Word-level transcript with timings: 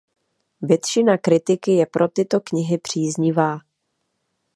Většina 0.61 1.17
kritiky 1.17 1.71
je 1.71 1.85
pro 1.85 2.07
tyto 2.07 2.39
knihy 2.39 2.77
příznivá. 2.77 3.59